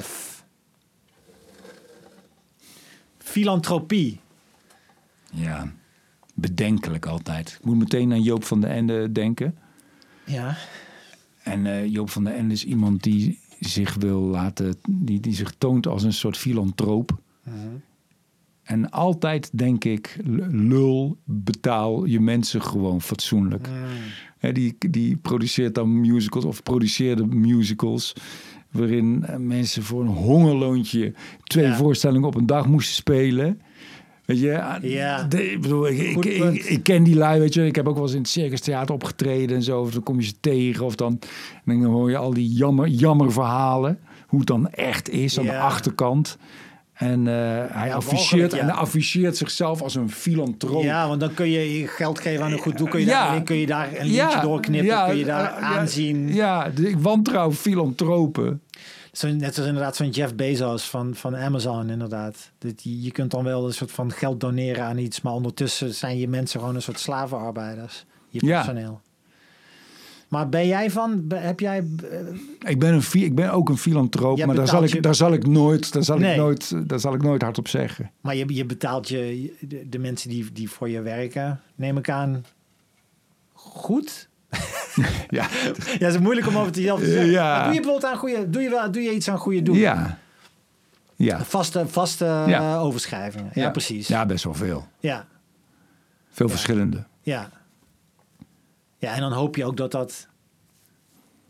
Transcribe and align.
F. 0.00 0.44
Filantropie. 3.18 4.20
Ja, 5.32 5.72
bedenkelijk 6.34 7.06
altijd. 7.06 7.56
Ik 7.58 7.64
moet 7.64 7.78
meteen 7.78 8.12
aan 8.12 8.22
Joop 8.22 8.44
van 8.44 8.60
den 8.60 8.70
Ende 8.70 9.12
denken. 9.12 9.58
Ja. 10.26 10.56
En 11.42 11.66
eh, 11.66 11.86
Joop 11.86 12.10
van 12.10 12.24
den 12.24 12.34
Ende 12.34 12.54
is 12.54 12.64
iemand 12.64 13.02
die 13.02 13.38
zich 13.60 13.94
wil 13.94 14.20
laten, 14.20 14.76
die, 14.88 15.20
die 15.20 15.34
zich 15.34 15.54
toont 15.58 15.86
als 15.86 16.02
een 16.02 16.12
soort 16.12 16.36
filantroop. 16.36 17.18
En 18.62 18.90
altijd 18.90 19.58
denk 19.58 19.84
ik, 19.84 20.16
lul, 20.50 21.18
betaal 21.24 22.04
je 22.04 22.20
mensen 22.20 22.62
gewoon 22.62 23.00
fatsoenlijk. 23.00 23.68
Hè, 24.38 24.52
die, 24.52 24.76
die 24.90 25.16
produceert 25.16 25.74
dan 25.74 26.00
musicals 26.00 26.44
of 26.44 26.62
produceerde 26.62 27.26
musicals. 27.26 28.12
Waarin 28.70 29.24
mensen 29.38 29.82
voor 29.82 30.00
een 30.00 30.06
hongerloontje 30.08 31.12
twee 31.44 31.64
Ja. 31.66 31.76
voorstellingen 31.76 32.26
op 32.28 32.34
een 32.34 32.46
dag 32.46 32.66
moesten 32.66 32.94
spelen. 32.94 33.60
Weet 34.24 34.40
je, 34.40 34.46
Ja. 34.82 35.22
de- 35.28 35.50
ik 35.52 35.60
bedoel, 35.60 35.88
ik, 35.88 35.98
ik, 36.24 36.24
ik, 36.64 36.82
ken 36.82 37.02
die 37.02 37.16
lui, 37.16 37.40
weet 37.40 37.54
je. 37.54 37.66
Ik 37.66 37.74
heb 37.76 37.88
ook 37.88 37.94
wel 37.94 38.02
eens 38.04 38.12
in 38.12 38.18
het 38.20 38.28
Circus 38.28 38.60
Theater 38.60 38.94
opgetreden 38.94 39.56
en 39.56 39.62
zo. 39.62 39.80
Of 39.80 39.90
dan 39.92 40.02
kom 40.02 40.20
je 40.20 40.26
ze 40.26 40.34
tegen 40.40 40.84
of 40.84 40.94
dan, 40.94 41.18
dan 41.64 41.84
hoor 41.84 42.10
je 42.10 42.16
al 42.16 42.34
die 42.34 42.48
jammer, 42.52 42.88
jammer 42.88 43.32
verhalen. 43.32 43.98
Hoe 44.26 44.38
het 44.38 44.48
dan 44.48 44.70
echt 44.70 45.08
is 45.10 45.38
aan 45.38 45.44
de 45.46 45.50
Ja. 45.52 45.60
achterkant. 45.60 46.38
En 47.00 47.26
eh, 47.28 47.34
hij 47.74 47.88
Ja, 47.88 47.94
afficheert, 47.94 48.52
ja. 48.52 48.58
en 48.58 48.64
hij 48.64 48.74
afficheert 48.74 49.36
zichzelf 49.36 49.82
als 49.82 49.94
een 49.94 50.10
filantroop. 50.10 50.82
Ja, 50.82 51.08
want 51.08 51.20
dan 51.20 51.34
kun 51.34 51.48
je 51.50 51.78
je 51.80 51.86
geld 51.86 52.20
geven 52.20 52.44
aan 52.44 52.52
een 52.52 52.58
goed 52.58 52.78
doel. 52.78 52.88
Kun 52.88 53.00
je, 53.00 53.06
Ja. 53.06 53.30
daar, 53.30 53.42
kun 53.42 53.56
je 53.56 53.66
daar 53.66 53.88
een 53.96 54.06
liedje 54.06 54.40
doorknippen. 54.40 55.04
kun 55.06 55.16
je 55.16 55.24
daar 55.24 55.54
eh, 55.54 55.60
ja, 55.60 55.66
aanzien. 55.78 56.34
Ja, 56.34 56.68
de- 56.68 56.88
ik 56.88 56.98
wantrouw 56.98 57.52
filantropen. 57.52 58.62
Zo, 59.12 59.28
net 59.28 59.54
zoals 59.54 59.68
inderdaad 59.68 59.96
zo'n 59.96 60.10
Jeff 60.10 60.34
Bezos 60.34 60.88
van, 60.90 61.14
van 61.14 61.36
Amazon 61.36 61.90
inderdaad. 61.90 62.50
Dat 62.58 62.82
je, 62.82 63.02
je 63.02 63.10
kunt 63.10 63.30
dan 63.30 63.44
wel 63.44 63.66
een 63.66 63.72
soort 63.74 63.92
van 63.92 64.12
geld 64.12 64.40
doneren 64.40 64.84
aan 64.84 64.98
iets. 64.98 65.20
Maar 65.20 65.32
ondertussen 65.32 65.94
zijn 65.94 66.18
je 66.18 66.28
mensen 66.28 66.60
gewoon 66.60 66.74
een 66.74 66.82
soort 66.82 66.98
slavenarbeiders. 67.00 68.04
Je 68.28 68.40
personeel. 68.40 69.00
Maar 70.30 70.48
ben 70.48 70.66
jij 70.66 70.90
van... 70.90 71.24
Heb 71.34 71.60
jij... 71.60 71.84
eh, 72.10 72.70
Ik 72.70 72.78
ben, 72.78 72.94
een, 72.94 73.02
ik 73.12 73.34
ben 73.34 73.52
ook 73.52 73.68
een 73.68 73.76
filantroop, 73.78 74.36
Jij 74.36 74.46
maar 74.46 74.54
daar 74.56 74.68
zal, 74.68 74.82
ik, 74.84 75.02
daar, 75.02 75.14
zal 75.14 75.32
ik 75.32 75.46
nooit, 75.46 75.92
daar, 75.92 76.02
zal 76.04 76.18
Nee. 76.18 76.30
ik 76.32 76.36
nooit, 76.36 76.88
daar 76.88 77.00
zal 77.00 77.14
ik 77.14 77.22
nooit 77.22 77.42
hard 77.42 77.58
op 77.58 77.68
zeggen. 77.68 78.10
Maar 78.20 78.36
je, 78.36 78.54
je 78.54 78.64
betaalt 78.66 79.08
je, 79.08 79.52
de, 79.60 79.88
de 79.88 79.98
mensen 79.98 80.28
die, 80.28 80.52
die 80.52 80.70
voor 80.70 80.88
je 80.88 81.00
werken, 81.02 81.60
neem 81.74 81.96
ik 81.96 82.08
aan, 82.10 82.44
goed? 83.52 84.28
Ja, 85.28 85.46
Ja, 85.98 86.06
het 86.06 86.14
is 86.14 86.18
moeilijk 86.18 86.46
om 86.46 86.56
over 86.56 86.72
te 86.72 86.80
zeggen. 86.80 87.26
Ja. 87.26 87.56
Maar 87.56 87.64
doe 87.64 87.74
je 87.74 87.80
bijvoorbeeld 87.80 88.12
aan 88.12 88.18
goede, 88.18 88.50
doe 88.50 88.62
je, 88.62 88.70
wel, 88.70 88.90
doe 88.92 89.02
je 89.02 89.10
iets 89.14 89.28
aan 89.28 89.38
goede 89.38 89.62
doelen? 89.62 89.82
ja. 89.82 90.18
Ja. 91.16 91.44
Vaste, 91.44 91.88
vaste 91.88 92.24
Ja. 92.24 92.74
eh, 92.74 92.82
overschrijvingen. 92.84 93.50
Ja, 93.54 93.70
precies. 93.70 94.08
Ja. 94.08 94.18
Ja, 94.18 94.26
best 94.26 94.44
wel 94.44 94.54
veel. 94.54 94.86
Ja. 95.00 95.26
Veel 96.30 96.48
verschillende. 96.48 97.04
ja. 97.22 97.50
En 99.00 99.20
dan 99.20 99.32
hoop 99.32 99.56
je 99.56 99.64
ook 99.64 99.76
dat 99.76 99.90
dat 99.92 100.28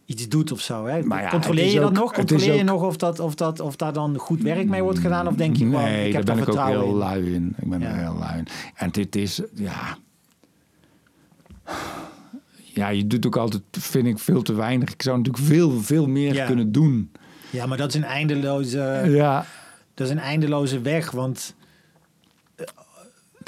iets 0.04 0.28
doet 0.28 0.52
of 0.52 0.60
zo. 0.60 0.86
Hè? 0.86 1.02
Maar 1.02 1.22
ja, 1.22 1.28
Controleer 1.30 1.66
je 1.72 1.80
dat 1.80 1.88
ook- 1.88 1.94
nog? 1.94 2.12
Controleer 2.12 2.54
je 2.54 2.62
nog 2.62 2.82
of, 2.82 2.96
dat, 2.96 3.18
of, 3.20 3.34
dat, 3.34 3.60
of 3.60 3.76
daar 3.76 3.92
dan 3.92 4.16
goed 4.18 4.42
werk 4.42 4.68
mee 4.68 4.82
wordt 4.82 4.98
gedaan? 4.98 5.26
Of 5.28 5.34
denk 5.34 5.56
je 5.56 5.64
nee, 5.64 6.06
ik 6.06 6.12
heb 6.12 6.24
daar 6.24 6.34
ben 6.36 6.44
ik 6.44 6.50
ook 6.50 6.66
heel 6.66 6.82
in? 6.84 6.94
lui 6.94 7.34
in. 7.34 7.54
Ik 7.58 7.68
ben 7.68 7.80
Ja. 7.80 7.88
er 7.88 7.96
heel 7.96 8.16
lui 8.18 8.38
in. 8.38 8.46
En 8.74 8.90
dit 8.90 9.16
is, 9.16 9.40
ja... 9.54 9.96
Ja, 12.74 12.88
je 12.88 13.06
doet 13.06 13.26
ook 13.26 13.36
altijd, 13.36 13.62
vind 13.70 14.06
ik, 14.06 14.18
veel 14.18 14.42
te 14.42 14.52
weinig. 14.52 14.92
Ik 14.92 15.02
zou 15.02 15.16
natuurlijk 15.16 15.44
veel, 15.44 15.80
veel 15.80 16.06
meer 16.06 16.34
Ja. 16.34 16.46
kunnen 16.46 16.72
doen. 16.72 17.12
Ja, 17.50 17.66
maar 17.66 17.76
dat 17.78 17.88
is 17.88 17.94
een 17.94 18.04
eindeloze, 18.04 19.02
Ja, 19.06 19.46
dat 19.94 20.06
is 20.06 20.12
een 20.12 20.18
eindeloze 20.18 20.80
weg. 20.80 21.10
Want 21.10 21.54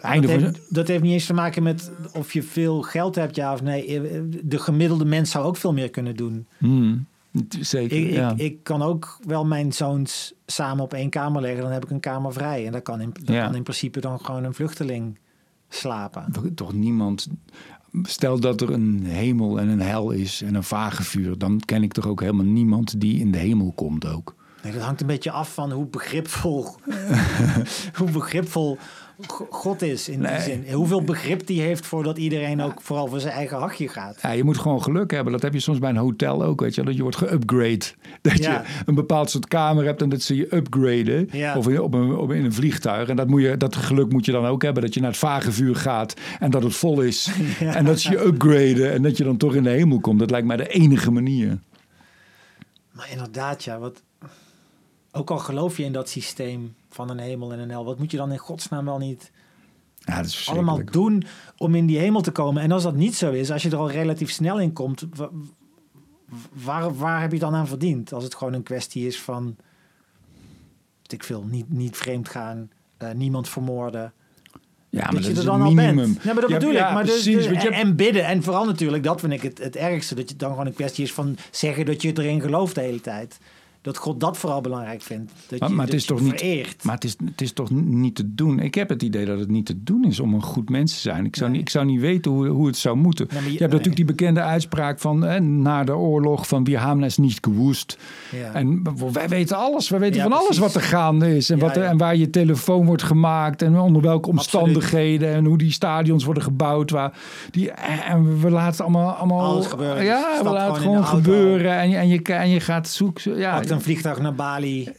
einde 0.02 0.26
dat, 0.26 0.40
heeft, 0.40 0.74
dat 0.74 0.88
heeft 0.88 1.02
niet 1.02 1.12
eens 1.12 1.26
te 1.26 1.34
maken 1.34 1.62
met 1.62 1.90
of 2.12 2.32
je 2.32 2.42
veel 2.42 2.82
geld 2.82 3.14
hebt, 3.14 3.36
ja 3.36 3.52
of 3.52 3.62
nee. 3.62 4.00
De 4.44 4.58
gemiddelde 4.58 5.04
mens 5.04 5.30
zou 5.30 5.44
ook 5.44 5.56
veel 5.56 5.72
meer 5.72 5.90
kunnen 5.90 6.16
doen. 6.16 6.46
Hmm, 6.58 7.06
zeker, 7.60 7.96
Ik, 7.96 8.10
ja. 8.12 8.30
ik, 8.30 8.38
ik 8.38 8.62
kan 8.64 8.82
ook 8.82 9.18
wel 9.26 9.44
mijn 9.44 9.72
zoons 9.72 10.34
samen 10.46 10.84
op 10.84 10.92
één 10.94 11.10
kamer 11.10 11.40
leggen. 11.42 11.62
Dan 11.62 11.72
heb 11.72 11.84
ik 11.84 11.90
een 11.90 12.00
kamer 12.00 12.32
vrij. 12.32 12.66
En 12.66 12.72
daar 12.72 12.82
kan 12.82 13.00
in, 13.00 13.14
daar 13.24 13.36
Ja. 13.36 13.44
kan 13.46 13.54
in 13.54 13.62
principe 13.62 14.00
dan 14.00 14.20
gewoon 14.24 14.44
een 14.44 14.54
vluchteling 14.54 15.18
slapen. 15.68 16.32
toch 16.54 16.72
niemand. 16.72 17.28
Stel 18.02 18.40
dat 18.40 18.60
er 18.60 18.70
een 18.70 19.04
hemel 19.04 19.60
en 19.60 19.69
een 19.69 19.80
hel 19.80 20.10
is 20.10 20.42
en 20.42 20.54
een 20.54 20.62
vagevuur, 20.62 21.38
dan 21.38 21.60
ken 21.64 21.82
ik 21.82 21.92
toch 21.92 22.06
ook 22.06 22.20
helemaal 22.20 22.44
niemand 22.46 23.00
die 23.00 23.19
in 23.19 23.30
de 23.32 23.38
hemel 23.38 23.72
komt 23.74 24.06
ook. 24.06 24.34
Nee, 24.62 24.72
dat 24.72 24.82
hangt 24.82 25.00
een 25.00 25.06
beetje 25.06 25.30
af 25.30 25.54
van 25.54 25.72
hoe 25.72 25.86
begripvol, 25.86 26.66
hoe 27.98 28.10
begripvol 28.10 28.78
God 29.50 29.83
is 29.83 30.09
in 30.09 30.21
die 30.21 30.41
zin. 30.41 30.72
Hoeveel 30.72 31.03
begrip 31.03 31.47
die 31.47 31.60
heeft 31.60 31.87
voordat 31.87 32.19
iedereen 32.19 32.60
ook 32.62 32.81
vooral 32.81 33.06
voor 33.06 33.21
zijn 33.21 33.33
eigen 33.33 33.59
hachje 33.59 33.88
gaat. 33.88 34.19
Ja, 34.22 34.31
je 34.31 34.44
moet 34.44 34.59
gewoon 34.59 34.83
geluk 34.83 35.10
hebben. 35.10 35.33
Dat 35.33 35.43
heb 35.43 35.53
je 35.53 35.60
soms 35.60 35.78
bij 35.78 35.91
een 35.91 35.97
hotel 35.97 36.44
ook, 36.44 36.60
weet 36.60 36.75
je. 36.75 36.83
Dat 36.83 36.97
je 36.97 37.03
wordt 37.03 37.16
geupgrade. 37.16 37.84
Dat 38.22 38.38
Ja. 38.38 38.53
je 38.53 38.82
een 38.87 38.94
bepaald 38.94 39.31
soort 39.31 39.49
kamer 39.49 39.84
hebt 39.84 40.03
en 40.03 40.09
dat 40.09 40.22
ze 40.22 40.37
je 40.37 40.55
upgraden. 40.56 41.28
Ja. 41.32 41.56
Of 41.56 41.69
in, 41.69 41.81
op 41.81 41.94
een, 41.94 42.16
op, 42.16 42.32
in 42.32 42.44
een 42.44 42.53
vliegtuig. 42.53 43.09
En 43.09 43.16
dat, 43.16 43.28
moet 43.28 43.43
je, 43.43 43.56
dat 43.56 43.77
geluk 43.77 44.12
moet 44.12 44.25
je 44.25 44.32
dan 44.32 44.47
ook 44.47 44.62
hebben. 44.62 44.82
Dat 44.82 44.94
je 44.94 45.00
naar 45.00 45.11
het 45.11 45.19
vagevuur 45.19 45.77
gaat 45.77 46.15
en 46.38 46.50
dat 46.50 46.62
het 46.62 46.75
vol 46.75 47.00
is. 47.00 47.31
En 47.61 47.84
dat 47.84 48.00
ze 48.00 48.11
je 48.11 48.25
upgraden 48.25 48.93
en 48.93 49.03
dat 49.03 49.16
je 49.16 49.25
dan 49.25 49.37
toch 49.37 49.55
in 49.55 49.62
de 49.62 49.71
hemel 49.71 50.00
komt. 50.00 50.19
Dat 50.19 50.31
lijkt 50.31 50.47
mij 50.47 50.56
de 50.56 50.69
enige 50.69 51.11
manier. 51.11 51.59
Maar 52.93 53.09
inderdaad, 53.11 53.65
ja, 53.65 53.78
wat, 53.78 54.03
ook 55.12 55.31
al 55.31 55.38
geloof 55.38 55.77
je 55.77 55.84
in 55.84 55.93
dat 55.93 56.09
systeem 56.09 56.75
van 56.94 57.10
een 57.10 57.19
hemel 57.19 57.53
en 57.53 57.58
een 57.58 57.70
hel, 57.70 57.84
wat 57.84 57.98
moet 57.98 58.10
je 58.10 58.16
dan 58.16 58.32
in 58.32 58.38
godsnaam 58.38 58.84
wel 58.84 58.98
niet 58.98 59.30
Ja, 59.98 60.16
dat 60.16 60.25
is 60.26 60.48
allemaal 60.48 60.84
doen 60.84 61.25
om 61.56 61.75
in 61.75 61.86
die 61.86 61.98
hemel 61.98 62.20
te 62.20 62.30
komen? 62.30 62.62
En 62.62 62.72
als 62.72 62.82
dat 62.82 62.94
niet 62.94 63.14
zo 63.14 63.30
is, 63.30 63.50
als 63.50 63.62
je 63.62 63.70
er 63.70 63.76
al 63.76 63.91
relatief 63.91 64.30
snel 64.30 64.60
in 64.60 64.72
komt, 64.72 65.04
wa- 65.14 65.31
waar, 66.64 66.97
waar 66.97 67.20
heb 67.20 67.32
je 67.32 67.38
dan 67.38 67.54
aan 67.54 67.66
verdiend? 67.66 68.12
Als 68.12 68.25
het 68.25 68.34
gewoon 68.34 68.52
een 68.52 68.62
kwestie 68.62 69.06
is 69.06 69.20
van, 69.20 69.56
ik 71.06 71.25
veel, 71.25 71.44
niet, 71.50 71.70
niet 71.70 71.97
vreemd 71.97 72.28
gaan, 72.28 72.70
eh, 72.97 73.10
niemand 73.10 73.48
vermoorden. 73.48 74.12
Ja, 74.88 74.98
maar 74.98 75.04
dat 75.06 75.14
dat 75.14 75.25
je 75.25 75.31
is 75.32 75.38
er 75.38 75.44
dan 75.44 75.62
al 75.62 75.75
bent. 75.75 76.22
Ja, 76.22 76.32
maar 76.32 76.41
dat 76.42 76.50
bedoel 76.50 76.72
ik. 76.72 76.81
Maar 76.81 77.04
dus, 77.04 77.22
precies, 77.22 77.47
dus- 77.48 77.64
en 77.64 77.97
bidden. 77.97 78.25
En 78.26 78.42
vooral 78.42 78.64
natuurlijk, 78.64 79.02
dat 79.02 79.20
vind 79.20 79.32
ik 79.32 79.42
het, 79.42 79.58
het 79.58 79.76
ergste. 79.76 80.14
Dat 80.14 80.28
je 80.28 80.36
dan 80.36 80.50
gewoon 80.50 80.66
een 80.66 80.72
kwestie 80.75 81.04
is 81.04 81.12
van 81.12 81.36
zeggen 81.50 81.86
dat 81.86 82.02
je 82.02 82.19
erin 82.19 82.41
gelooft 82.41 82.75
de 82.75 82.81
hele 82.81 83.00
tijd. 83.00 83.38
Dat 83.82 83.97
God 83.97 84.20
dat 84.20 84.38
vooral 84.38 84.60
belangrijk 84.60 85.03
vindt. 85.03 85.32
Dat 85.48 85.60
Maar, 85.60 85.69
je, 85.69 85.75
maar 85.75 85.84
het 85.84 85.93
dat 85.93 86.00
is 86.00 86.06
toch 86.06 86.20
niet. 86.20 86.38
vereert. 86.38 86.84
Maar 86.84 86.94
het 86.94 87.04
is, 87.04 87.16
het 87.25 87.41
is 87.41 87.53
toch 87.53 87.70
niet 87.70 88.15
te 88.15 88.34
doen. 88.34 88.59
Ik 88.59 88.75
heb 88.75 88.88
het 88.88 89.03
idee 89.03 89.25
dat 89.25 89.38
het 89.38 89.48
niet 89.50 89.66
te 89.66 89.82
doen 89.82 90.04
is 90.04 90.20
om 90.20 90.34
een 90.34 90.43
goed 90.43 90.70
mens 90.70 90.94
te 90.94 91.00
zijn. 91.00 91.25
Ik 91.25 91.37
zou, 91.37 91.50
niet, 91.50 91.60
ik 91.60 91.69
zou 91.69 91.84
niet 91.87 92.00
weten 92.00 92.31
hoe, 92.32 92.47
hoe 92.48 92.66
het 92.66 92.76
zou 92.76 92.97
moeten. 92.97 93.26
je- 93.31 93.34
je, 93.34 93.41
hebt 93.41 93.59
nee. 93.59 93.69
natuurlijk 93.69 93.97
die 93.97 94.04
bekende 94.04 94.41
uitspraak 94.43 95.00
van 95.00 95.25
eh, 95.26 95.41
na 95.41 95.84
de 95.84 95.97
oorlog 95.97 96.48
van 96.48 96.65
we 96.65 96.78
hebben 96.78 97.03
het 97.03 97.19
niet 97.19 97.38
gewoest. 97.41 97.98
Ja. 98.31 98.53
En 98.53 98.82
wij 99.12 99.28
weten 99.28 99.56
alles. 99.56 99.88
Wij 99.88 99.99
weten 100.00 100.16
Ja, 100.16 100.22
van 100.22 100.32
alles 100.32 100.44
precies. 100.44 100.62
wat 100.62 100.75
er 100.75 100.82
gaande 100.88 101.37
is. 101.37 101.50
En, 101.50 101.56
Ja, 101.56 101.62
wat 101.62 101.76
er, 101.76 101.82
en 101.84 101.97
waar 101.97 102.16
je 102.16 102.31
telefoon 102.31 102.87
wordt 102.87 103.03
gemaakt. 103.03 103.62
En 103.62 103.78
onder 103.78 104.03
welke 104.03 104.28
omstandigheden. 104.28 105.34
En 105.34 105.44
hoe 105.44 105.59
die 105.59 105.72
stadions 105.72 106.25
worden 106.25 106.43
gebouwd. 106.43 106.91
Waar 106.91 107.12
die, 107.50 107.70
en 107.70 108.41
we 108.41 108.50
laten 108.50 108.84
allemaal... 108.84 109.10
allemaal 109.10 109.41
Alles 109.41 109.66
gebeuren. 109.66 110.04
Ja, 110.04 110.38
we 110.43 110.49
laten 110.50 110.72
het 110.75 110.82
gewoon 110.82 111.04
gebeuren. 111.06 111.76
En 111.78 111.91
je, 111.91 111.97
en, 111.97 112.09
je, 112.09 112.22
en 112.22 112.49
je 112.49 112.60
gaat 112.60 112.88
zoeken. 112.88 113.37
Ja, 113.37 113.60
een 113.72 113.81
vliegtuig 113.81 114.19
naar 114.19 114.34
Bali. 114.34 114.93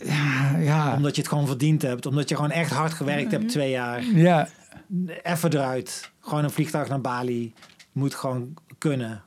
ja, 0.59 0.93
Omdat 0.95 1.15
je 1.15 1.21
het 1.21 1.29
gewoon 1.29 1.47
verdiend 1.47 1.81
hebt. 1.81 2.05
Omdat 2.05 2.29
je 2.29 2.35
gewoon 2.35 2.51
echt 2.51 2.71
hard 2.71 2.93
gewerkt 2.93 3.31
hebt 3.31 3.49
twee 3.49 3.69
jaar. 3.71 4.03
ja. 4.03 4.47
Even 5.23 5.53
eruit. 5.53 6.11
Gewoon 6.19 6.43
een 6.43 6.49
vliegtuig 6.51 6.89
naar 6.89 7.01
Bali. 7.01 7.53
Moet 7.91 8.15
gewoon 8.15 8.53
kunnen. 8.77 9.23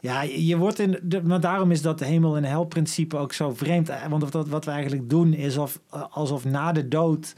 Ja, 0.00 0.22
je 0.22 0.56
wordt 0.56 0.78
in. 0.78 0.98
De, 1.02 1.22
maar 1.22 1.40
daarom 1.40 1.70
is 1.70 1.82
dat 1.82 2.00
hemel- 2.00 2.36
en 2.36 2.44
hel-principe 2.44 3.16
ook 3.16 3.32
zo 3.32 3.54
vreemd. 3.54 3.90
Want 4.08 4.32
wat, 4.32 4.48
wat 4.48 4.64
we 4.64 4.70
eigenlijk 4.70 5.10
doen 5.10 5.32
is 5.34 5.56
of, 5.56 5.80
alsof 6.10 6.44
na 6.44 6.72
de 6.72 6.88
dood 6.88 7.34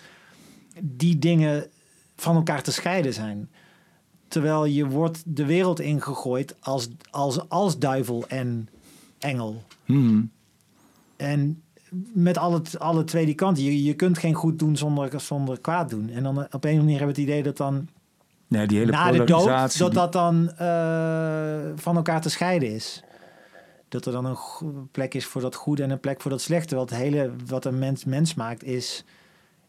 die 0.82 1.18
dingen 1.18 1.66
van 2.16 2.36
elkaar 2.36 2.62
te 2.62 2.72
scheiden 2.72 3.14
zijn. 3.14 3.50
Terwijl 4.28 4.64
je 4.64 4.86
wordt 4.86 5.22
de 5.26 5.44
wereld 5.44 5.80
ingegooid 5.80 6.56
als, 6.60 6.88
als, 7.10 7.48
als 7.48 7.78
duivel 7.78 8.24
en 8.28 8.68
engel. 9.18 9.62
Hmm. 9.84 10.30
En 11.20 11.62
met 12.12 12.38
alle, 12.38 12.62
alle 12.78 13.04
twee 13.04 13.26
die 13.26 13.34
kanten. 13.34 13.62
Je, 13.64 13.84
je 13.84 13.94
kunt 13.94 14.18
geen 14.18 14.34
goed 14.34 14.58
doen 14.58 14.76
zonder, 14.76 15.20
zonder 15.20 15.60
kwaad 15.60 15.90
doen. 15.90 16.08
En 16.08 16.22
dan 16.22 16.42
eh, 16.42 16.44
op 16.44 16.52
een 16.52 16.54
of 16.54 16.64
andere 16.64 16.82
manier 16.82 16.98
hebben 16.98 17.14
we 17.14 17.20
het 17.20 17.30
idee 17.30 17.42
dat 17.42 17.56
dan 17.56 17.88
Nee, 18.48 18.66
die 18.66 18.78
hele 18.78 18.90
na 18.90 19.10
de 19.10 19.24
dood, 19.24 19.78
dat 19.78 19.94
dat 19.94 20.12
dan 20.12 20.50
eh, 20.50 21.60
van 21.74 21.96
elkaar 21.96 22.20
te 22.20 22.30
scheiden 22.30 22.74
is. 22.74 23.02
Dat 23.88 24.06
er 24.06 24.12
dan 24.12 24.24
een 24.24 24.88
plek 24.90 25.14
is 25.14 25.26
voor 25.26 25.40
dat 25.40 25.54
goede 25.54 25.82
en 25.82 25.90
een 25.90 26.00
plek 26.00 26.20
voor 26.20 26.30
dat 26.30 26.40
slechte. 26.40 26.76
Wat, 26.76 26.90
het 26.90 26.98
hele, 26.98 27.30
wat 27.46 27.64
een 27.64 27.78
mens, 27.78 28.04
mens 28.04 28.34
maakt 28.34 28.64
is, 28.64 29.04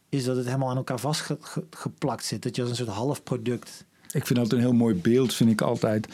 is 0.09 0.24
dat 0.24 0.36
het 0.36 0.45
helemaal 0.45 0.69
aan 0.69 0.77
elkaar 0.77 1.00
vastgeplakt 1.00 2.25
zit. 2.25 2.44
Dat 2.44 2.56
je 2.56 2.62
als 2.62 2.71
een 2.71 2.77
soort 2.77 2.89
halfproduct 2.89 3.86
Ik 4.13 4.28
vind 4.28 4.40
altijd 4.40 4.62
een 4.62 4.68
heel 4.68 4.78
mooi 4.78 4.96
beeld, 4.96 5.34
vind 5.34 5.50
ik 5.50 5.62
altijd 5.62 6.08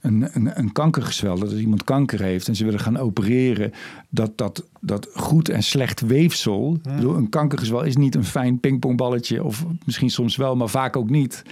een, 0.00 0.28
een, 0.32 0.58
een 0.58 0.72
kankergezwel. 0.72 1.38
Dat 1.38 1.50
als 1.50 1.60
iemand 1.60 1.84
kanker 1.84 2.20
heeft 2.20 2.48
en 2.48 2.56
ze 2.56 2.64
willen 2.64 2.80
gaan 2.80 2.96
opereren, 2.96 3.72
dat 4.08 4.38
dat, 4.38 4.64
dat 4.80 5.08
goed 5.14 5.48
en 5.48 5.62
slecht 5.62 6.00
weefsel. 6.00 6.78
Bedoel, 6.82 7.16
een 7.16 7.28
kankergezwel 7.28 7.82
is 7.82 7.96
niet 7.96 8.14
een 8.14 8.24
fijn 8.24 8.60
pingpongballetje, 8.60 9.44
of 9.44 9.64
misschien 9.84 10.10
soms 10.10 10.36
wel, 10.36 10.56
maar 10.56 10.68
vaak 10.68 10.96
ook 10.96 11.10
niet. 11.10 11.42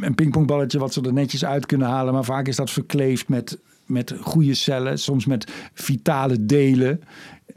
Een 0.00 0.14
pingpongballetje 0.14 0.78
wat 0.78 0.92
ze 0.92 1.00
er 1.00 1.12
netjes 1.12 1.44
uit 1.44 1.66
kunnen 1.66 1.88
halen, 1.88 2.12
maar 2.12 2.24
vaak 2.24 2.48
is 2.48 2.56
dat 2.56 2.70
verkleefd 2.70 3.28
met, 3.28 3.58
met 3.86 4.14
goede 4.20 4.54
cellen, 4.54 4.98
soms 4.98 5.26
met 5.26 5.52
vitale 5.74 6.46
delen. 6.46 7.00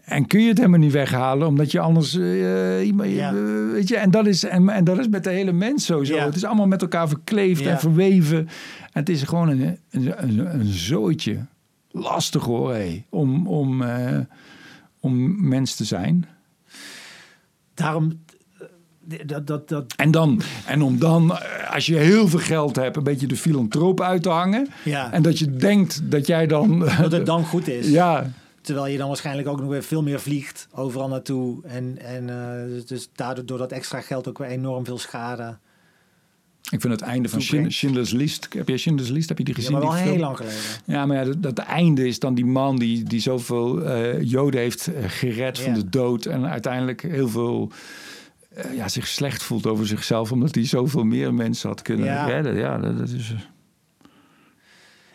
En 0.04 0.28
kun 0.28 0.42
je 0.42 0.48
het 0.48 0.58
helemaal 0.58 0.80
niet 0.80 0.92
weghalen, 0.92 1.48
omdat 1.48 1.72
je 1.72 1.80
anders. 1.80 2.16
iemand- 2.84 3.10
Ja. 3.10 3.30
eh, 3.30 3.72
weet 3.72 3.88
je, 3.88 3.98
en, 3.98 4.12
dat 4.12 4.26
is, 4.28 4.44
en, 4.44 4.70
en 4.70 4.84
dat 4.84 4.98
is 5.00 5.08
met 5.08 5.24
de 5.24 5.30
hele 5.30 5.52
mens 5.52 5.86
zo. 5.86 6.04
zo. 6.04 6.16
Ja. 6.16 6.26
Het 6.26 6.36
is 6.36 6.44
allemaal 6.46 6.68
met 6.68 6.82
elkaar 6.82 7.08
verkleefd 7.08 7.66
en 7.66 7.80
verweven. 7.80 8.38
En 8.38 9.00
het 9.00 9.10
is 9.10 9.24
gewoon 9.24 9.50
een, 9.50 9.78
een, 9.92 10.24
een, 10.24 10.54
een 10.60 10.66
zooitje. 10.66 11.38
Lastig 11.92 12.44
hoor, 12.44 12.74
hé, 12.74 13.04
om, 13.10 13.48
om, 13.48 13.82
eh, 13.82 14.18
om 15.00 15.48
mens 15.48 15.76
te 15.76 15.84
zijn. 15.86 16.26
Daarom, 17.74 18.20
eh, 19.10 19.18
dat, 19.26 19.48
dat, 19.48 19.70
dat, 19.70 19.94
En, 19.96 20.12
dan, 20.12 20.42
en 20.66 20.82
om 20.82 21.00
dan, 21.00 21.34
als 21.72 21.86
je 21.86 21.96
heel 21.96 22.28
veel 22.28 22.40
geld 22.40 22.76
hebt, 22.76 22.96
een 22.98 23.04
beetje 23.04 23.28
de 23.28 23.36
filantroop 23.36 24.02
uit 24.02 24.24
te 24.24 24.30
hangen. 24.30 24.68
ja, 24.84 25.12
En 25.12 25.22
dat 25.22 25.40
je 25.40 25.56
denkt 25.56 26.02
dat 26.12 26.28
jij 26.28 26.48
dan. 26.48 26.80
dat 26.80 27.12
het 27.12 27.26
dan 27.26 27.44
goed 27.46 27.68
is. 27.68 27.90
ja, 28.02 28.32
Terwijl 28.62 28.88
je 28.88 28.98
dan 28.98 29.08
waarschijnlijk 29.08 29.48
ook 29.48 29.60
nog 29.60 29.70
weer 29.70 29.84
veel 29.84 30.04
meer 30.04 30.20
vliegt 30.20 30.68
overal 30.72 31.08
naartoe. 31.08 31.64
En, 31.66 31.98
en 32.00 32.30
eh, 32.30 32.82
dus 32.88 33.10
daardoor 33.16 33.46
door 33.46 33.58
dat 33.58 33.72
extra 33.72 34.02
geld 34.02 34.28
ook 34.28 34.38
weer 34.38 34.48
enorm 34.48 34.86
veel 34.86 34.98
schade. 34.98 35.58
ik 36.70 36.82
vind 36.82 36.94
het 36.94 37.02
einde 37.02 37.30
van. 37.30 37.42
Schindler's 37.72 38.12
List. 38.12 38.48
Heb 38.54 38.68
je 38.68 38.78
Schindler's 38.78 39.10
List? 39.10 39.30
Heb 39.30 39.38
je 39.38 39.44
die 39.44 39.54
Ja, 39.56 39.60
gezien? 39.62 39.78
maar 39.78 39.82
wel 39.88 39.94
heel 39.96 40.18
lang 40.18 40.38
geleden. 40.38 40.58
Ja, 40.86 41.06
maar 41.06 41.18
ja, 41.18 41.24
dat, 41.24 41.42
dat 41.42 41.58
einde 41.58 42.08
is 42.08 42.20
dan 42.20 42.34
die 42.36 42.46
man 42.46 42.78
die, 42.78 43.04
die 43.04 43.20
zoveel 43.20 43.82
eh, 43.84 44.22
Joden 44.22 44.60
heeft 44.60 44.88
eh, 44.88 45.04
gered 45.08 45.60
van 45.60 45.72
Ja. 45.74 45.78
de 45.80 45.90
dood. 45.90 46.26
En 46.26 46.46
uiteindelijk 46.48 47.02
heel 47.02 47.30
veel 47.30 47.72
ja, 48.76 48.88
zich 48.88 49.08
slecht 49.08 49.44
voelt 49.44 49.68
over 49.68 49.88
zichzelf. 49.88 50.32
Omdat 50.32 50.56
hij 50.56 50.66
zoveel 50.66 51.04
meer 51.04 51.34
mensen 51.34 51.70
had 51.70 51.82
kunnen 51.82 52.06
Ja. 52.06 52.26
redden. 52.26 52.56
Ja, 52.56 52.78
dat, 52.78 52.98
dat 52.98 53.10
is... 53.10 53.34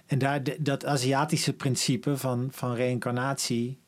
En 0.07 0.19
daar, 0.19 0.43
de- 0.43 0.57
dat 0.61 0.85
Aziatische 0.85 1.53
principe 1.53 2.17
van, 2.17 2.49
van 2.51 2.75
reïncarnatie, 2.75 3.79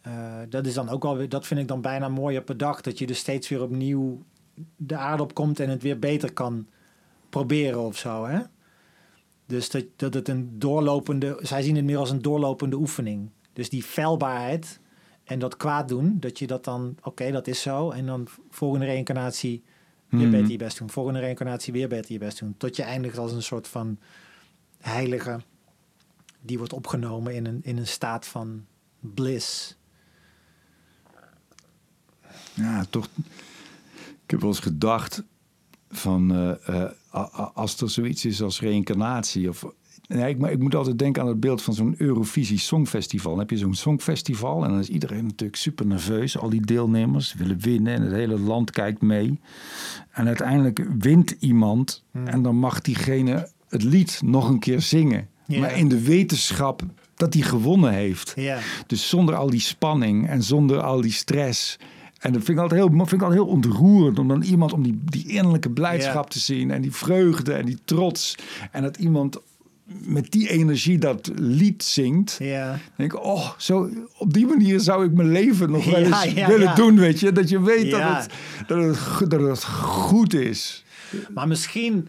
eh, 0.00 0.12
dat 0.48 0.66
is 0.66 0.74
dan 0.74 0.88
ook 0.88 1.02
wel 1.02 1.16
weer, 1.16 1.28
dat 1.28 1.46
vind 1.46 1.60
ik 1.60 1.68
dan 1.68 1.80
bijna 1.80 2.08
mooier 2.08 2.42
per 2.42 2.56
dag. 2.56 2.80
Dat 2.80 2.98
je 2.98 3.06
dus 3.06 3.18
steeds 3.18 3.48
weer 3.48 3.62
opnieuw 3.62 4.22
de 4.76 4.96
aarde 4.96 5.22
opkomt 5.22 5.60
en 5.60 5.68
het 5.68 5.82
weer 5.82 5.98
beter 5.98 6.32
kan 6.32 6.66
proberen 7.28 7.80
of 7.80 7.96
zo. 7.98 8.24
Hè? 8.26 8.38
Dus 9.46 9.70
dat, 9.70 9.84
dat 9.96 10.14
het 10.14 10.28
een 10.28 10.58
doorlopende, 10.58 11.38
zij 11.42 11.62
zien 11.62 11.76
het 11.76 11.84
meer 11.84 11.98
als 11.98 12.10
een 12.10 12.22
doorlopende 12.22 12.76
oefening. 12.76 13.30
Dus 13.52 13.70
die 13.70 13.82
feilbaarheid 13.82 14.80
en 15.24 15.38
dat 15.38 15.56
kwaad 15.56 15.88
doen, 15.88 16.16
dat 16.20 16.38
je 16.38 16.46
dat 16.46 16.64
dan, 16.64 16.96
oké, 17.02 17.30
dat 17.30 17.46
is 17.46 17.62
zo. 17.62 17.90
En 17.90 18.06
dan 18.06 18.26
volgende 18.50 18.86
reïncarnatie 18.86 19.62
weer 20.08 20.20
Mhm. 20.20 20.30
beter 20.30 20.50
je 20.50 20.56
best 20.58 20.78
doen. 20.78 20.90
Volgende 20.90 21.20
reïncarnatie 21.20 21.72
weer 21.72 21.88
beter 21.88 22.12
je 22.12 22.18
best 22.18 22.38
doen. 22.38 22.54
Tot 22.56 22.76
je 22.76 22.82
eindigt 22.82 23.18
als 23.18 23.32
een 23.32 23.42
soort 23.42 23.68
van 23.68 23.98
heilige 24.86 25.40
die 26.46 26.58
wordt 26.58 26.72
opgenomen 26.72 27.34
in 27.34 27.46
een, 27.46 27.60
in 27.62 27.76
een 27.76 27.86
staat 27.86 28.26
van 28.26 28.64
bliss. 29.00 29.76
Ja, 32.54 32.84
toch. 32.90 33.08
Ik 34.24 34.30
heb 34.30 34.40
wel 34.40 34.50
eens 34.50 34.60
gedacht 34.60 35.22
van 35.90 36.32
eh, 36.32 36.82
eh, 37.10 37.54
als 37.54 37.80
er 37.80 37.90
zoiets 37.90 38.24
is 38.24 38.42
als 38.42 38.60
reïncarnatie. 38.60 39.48
Of, 39.48 39.64
nee, 40.06 40.28
ik, 40.28 40.38
maar 40.38 40.50
ik 40.52 40.58
moet 40.58 40.74
altijd 40.74 40.98
denken 40.98 41.22
aan 41.22 41.28
het 41.28 41.40
beeld 41.40 41.62
van 41.62 41.74
zo'n 41.74 41.94
Eurovisie 41.98 42.58
Songfestival. 42.58 43.30
Dan 43.30 43.40
heb 43.40 43.50
je 43.50 43.58
zo'n 43.58 43.74
Songfestival 43.74 44.64
en 44.64 44.70
dan 44.70 44.78
is 44.78 44.88
iedereen 44.88 45.24
natuurlijk 45.24 45.58
super 45.58 45.86
nerveus. 45.86 46.38
Al 46.38 46.50
die 46.50 46.66
deelnemers 46.66 47.34
willen 47.34 47.60
winnen 47.60 47.94
en 47.94 48.02
het 48.02 48.12
hele 48.12 48.38
land 48.38 48.70
kijkt 48.70 49.02
mee. 49.02 49.40
En 50.10 50.26
uiteindelijk 50.26 50.86
wint 50.98 51.30
iemand 51.30 52.04
en 52.12 52.42
dan 52.42 52.56
mag 52.56 52.80
diegene 52.80 53.54
het 53.76 53.84
lied 53.84 54.20
nog 54.24 54.48
een 54.48 54.58
keer 54.58 54.80
zingen. 54.80 55.28
Maar 55.46 55.76
in 55.76 55.88
de 55.88 56.02
wetenschap 56.02 56.82
dat 57.14 57.34
hij 57.34 57.42
gewonnen 57.42 57.92
heeft. 57.92 58.32
Ja, 58.36 58.58
Dus 58.86 59.08
zonder 59.08 59.34
al 59.34 59.50
die 59.50 59.60
spanning 59.60 60.28
en 60.28 60.42
zonder 60.42 60.80
al 60.80 61.00
die 61.00 61.12
stress. 61.12 61.78
En 62.18 62.32
dat 62.32 62.44
vind 62.44 62.58
ik 62.58 62.62
altijd 62.62 62.80
heel, 62.80 62.90
vind 62.90 63.12
ik 63.12 63.22
altijd 63.22 63.40
heel 63.40 63.50
ontroerend 63.50 64.18
om 64.18 64.28
dan 64.28 64.42
iemand 64.42 64.72
om 64.72 64.82
die, 64.82 65.00
die 65.04 65.28
innerlijke 65.28 65.70
blijdschap 65.70 66.30
te 66.30 66.38
zien 66.38 66.70
en 66.70 66.82
die 66.82 66.92
vreugde 66.92 67.52
en 67.52 67.66
die 67.66 67.78
trots. 67.84 68.34
En 68.70 68.82
dat 68.82 68.96
iemand 68.96 69.38
met 69.86 70.32
die 70.32 70.48
energie 70.48 70.98
dat 70.98 71.30
lied 71.34 71.84
zingt. 71.84 72.36
ja, 72.38 72.78
denk 72.96 73.12
ik, 73.12 73.24
oh, 73.24 73.50
zo, 73.58 73.90
op 74.18 74.32
die 74.32 74.46
manier 74.46 74.80
zou 74.80 75.04
ik 75.04 75.12
mijn 75.12 75.32
leven 75.32 75.70
nog 75.70 75.84
wel 75.84 75.94
eens 75.94 76.24
ja, 76.24 76.48
willen 76.48 76.74
doen, 76.74 76.98
weet 76.98 77.20
je. 77.20 77.32
Dat 77.32 77.48
je 77.48 77.62
weet 77.62 77.90
dat, 77.90 78.02
het, 78.02 78.30
dat, 78.66 78.96
het, 79.18 79.30
dat 79.30 79.40
het 79.40 79.64
goed 79.64 80.34
is. 80.34 80.84
maar 81.34 81.48
misschien, 81.48 82.08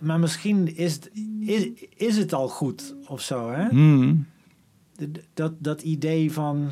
maar 0.00 0.18
misschien 0.18 0.76
is, 0.76 0.94
het- 0.94 1.10
is, 1.40 1.70
is 1.96 2.16
het 2.16 2.32
al 2.32 2.48
goed 2.48 2.94
of 3.06 3.20
zo. 3.20 3.50
Hè? 3.50 3.68
Hmm. 3.68 4.26
Dat, 5.34 5.52
dat 5.58 5.82
idee 5.82 6.32
van 6.32 6.70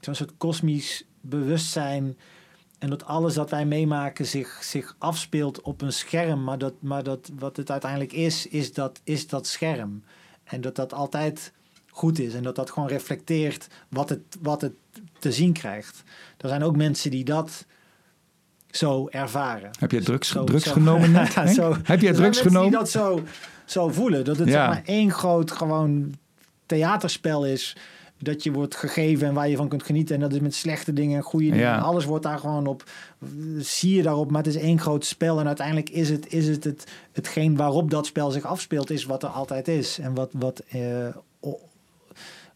zo'n 0.00 0.14
soort 0.14 0.36
kosmisch 0.36 1.04
bewustzijn. 1.20 2.16
En 2.78 2.90
dat 2.90 3.04
alles 3.04 3.36
wat 3.36 3.50
wij 3.50 3.66
meemaken 3.66 4.26
zich, 4.26 4.64
zich 4.64 4.96
afspeelt 4.98 5.60
op 5.60 5.82
een 5.82 5.92
scherm. 5.92 6.44
Maar, 6.44 6.58
dat, 6.58 6.74
maar 6.80 7.02
dat, 7.02 7.30
wat 7.38 7.56
het 7.56 7.70
uiteindelijk 7.70 8.12
is, 8.12 8.46
is 8.46 8.72
dat, 8.72 9.00
is 9.04 9.26
dat 9.26 9.46
scherm. 9.46 10.02
En 10.44 10.60
dat 10.60 10.74
dat 10.76 10.92
altijd 10.92 11.52
goed 11.90 12.18
is. 12.18 12.34
En 12.34 12.42
dat 12.42 12.54
dat 12.56 12.70
gewoon 12.70 12.88
reflecteert 12.88 13.68
wat 13.88 14.08
het, 14.08 14.36
wat 14.42 14.60
het 14.60 14.72
te 15.18 15.32
zien 15.32 15.52
krijgt. 15.52 16.02
Er 16.38 16.48
zijn 16.48 16.62
ook 16.62 16.76
mensen 16.76 17.10
die 17.10 17.24
dat 17.24 17.66
zo 18.76 19.08
ervaren. 19.10 19.70
Heb 19.78 19.90
jij 19.90 20.00
drugs, 20.00 20.28
Zo- 20.28 20.44
drugs 20.44 20.64
zo- 20.64 20.72
genomen 20.72 21.10
net? 21.12 21.32
Zo. 21.54 21.76
Heb 21.82 22.00
zijn 22.00 22.14
drugs 22.14 22.40
genomen? 22.40 22.70
die 22.70 22.78
dat 22.78 22.90
zo, 22.90 23.22
zo 23.64 23.88
voelen. 23.88 24.24
Dat 24.24 24.36
het 24.38 24.48
Ja. 24.48 24.52
zeg 24.52 24.66
maar 24.68 24.82
één 24.84 25.10
groot 25.10 25.50
gewoon 25.50 26.14
theaterspel 26.66 27.46
is. 27.46 27.76
Dat 28.18 28.42
je 28.42 28.52
wordt 28.52 28.76
gegeven 28.76 29.26
en 29.28 29.34
waar 29.34 29.48
je 29.48 29.56
van 29.56 29.68
kunt 29.68 29.82
genieten. 29.82 30.14
En 30.14 30.20
dat 30.20 30.32
is 30.32 30.40
met 30.40 30.54
slechte 30.54 30.92
dingen 30.92 31.16
en 31.16 31.22
goede 31.22 31.44
dingen. 31.44 31.60
Ja. 31.60 31.78
Alles 31.78 32.04
wordt 32.04 32.24
daar 32.24 32.38
gewoon 32.38 32.66
op. 32.66 32.84
Zie 33.58 33.94
je 33.96 34.02
daarop. 34.02 34.30
Maar 34.30 34.42
het 34.44 34.54
is 34.54 34.62
één 34.62 34.80
groot 34.80 35.04
spel. 35.04 35.40
En 35.40 35.46
uiteindelijk 35.46 35.90
is 35.90 36.08
het, 36.10 36.32
is 36.32 36.48
het, 36.48 36.64
het 36.64 36.86
hetgeen 37.12 37.56
waarop 37.56 37.90
dat 37.90 38.06
spel 38.06 38.30
zich 38.30 38.44
afspeelt. 38.44 38.90
Is 38.90 39.04
wat 39.04 39.22
er 39.22 39.28
altijd 39.28 39.68
is. 39.68 39.98
En 39.98 40.14
wat, 40.14 40.30
wat 40.32 40.62
eh, 40.68 41.08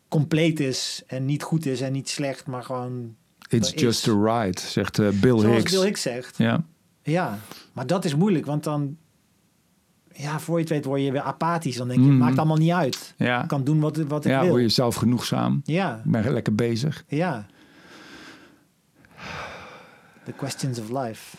compleet 0.08 0.60
is. 0.60 1.02
En 1.06 1.24
niet 1.24 1.42
goed 1.42 1.66
is 1.66 1.80
en 1.80 1.92
niet 1.92 2.08
slecht. 2.08 2.46
Maar 2.46 2.62
gewoon 2.62 3.14
It's 3.52 3.72
just 3.76 4.08
a 4.08 4.12
ride, 4.12 4.60
zegt 4.60 4.98
eh, 4.98 5.08
Bill 5.08 5.38
zoals 5.38 5.56
Hicks. 5.56 5.72
Bill 5.72 5.84
Hicks 5.84 6.02
zegt. 6.02 6.36
Ja. 6.38 6.62
Ja, 7.02 7.38
maar 7.72 7.86
dat 7.86 8.04
is 8.04 8.14
moeilijk, 8.14 8.46
want 8.46 8.64
dan, 8.64 8.96
ja, 10.12 10.40
voor 10.40 10.54
je 10.56 10.60
het 10.60 10.70
weet 10.72 10.84
word 10.84 11.00
je 11.02 11.12
weer 11.12 11.20
apathisch. 11.20 11.76
Dan 11.76 11.88
denk 11.88 12.00
je, 12.00 12.06
het 12.08 12.18
maakt 12.18 12.38
allemaal 12.38 12.56
niet 12.56 12.72
uit. 12.72 13.14
Ja, 13.16 13.42
Ik 13.42 13.48
kan 13.48 13.64
doen 13.64 13.80
wat, 13.80 13.96
wat 13.96 14.24
ik 14.24 14.30
ja 14.30 14.40
wil. 14.40 14.50
word 14.50 14.62
je 14.62 14.68
zelf 14.68 14.94
genoegzaam. 14.94 15.60
Ja, 15.64 15.96
Ik 16.04 16.10
ben 16.10 16.32
lekker 16.32 16.54
bezig. 16.54 17.04
ja. 17.08 17.46
The 20.24 20.32
questions 20.32 20.78
of 20.78 20.90
life. 20.90 21.36